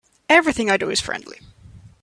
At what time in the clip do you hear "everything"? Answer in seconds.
0.29-0.67